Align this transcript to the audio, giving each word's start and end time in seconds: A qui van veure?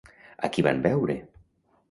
A 0.47 0.49
qui 0.55 0.65
van 0.69 0.81
veure? 0.87 1.19